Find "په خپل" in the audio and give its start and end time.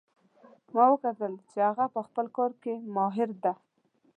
1.93-2.25